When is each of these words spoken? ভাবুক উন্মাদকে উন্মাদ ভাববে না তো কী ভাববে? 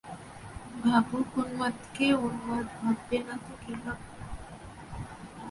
ভাবুক 0.81 1.29
উন্মাদকে 1.37 2.07
উন্মাদ 2.21 2.65
ভাববে 2.77 3.17
না 3.27 3.35
তো 3.45 3.53
কী 3.61 3.73
ভাববে? 3.75 4.21